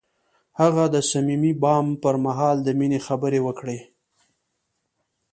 [0.59, 3.79] هغه د صمیمي بام پر مهال د مینې خبرې وکړې.